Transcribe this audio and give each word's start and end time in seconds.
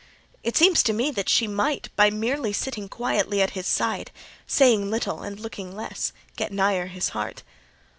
It 0.41 0.57
seems 0.57 0.81
to 0.81 0.93
me 0.93 1.11
that 1.11 1.29
she 1.29 1.45
might, 1.45 1.95
by 1.95 2.09
merely 2.09 2.53
sitting 2.53 2.89
quietly 2.89 3.39
at 3.39 3.51
his 3.51 3.67
side, 3.67 4.09
saying 4.47 4.89
little 4.89 5.21
and 5.21 5.39
looking 5.39 5.75
less, 5.75 6.11
get 6.35 6.51
nigher 6.51 6.87
his 6.87 7.09
heart. 7.09 7.43